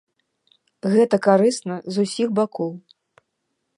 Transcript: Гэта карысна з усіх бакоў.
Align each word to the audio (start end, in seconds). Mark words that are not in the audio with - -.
Гэта 0.93 1.15
карысна 1.27 1.75
з 1.93 2.07
усіх 2.07 2.27
бакоў. 2.41 2.71